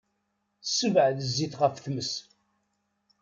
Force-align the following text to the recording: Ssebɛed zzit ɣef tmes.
Ssebɛed 0.65 1.17
zzit 1.27 1.53
ɣef 1.61 1.75
tmes. 1.79 2.11